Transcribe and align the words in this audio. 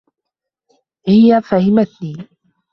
هي 1.07 1.41
فهمتني. 1.49 2.13